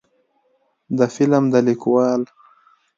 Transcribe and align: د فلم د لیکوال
د 0.97 0.99
فلم 1.13 1.43
د 1.53 1.55
لیکوال 1.67 2.21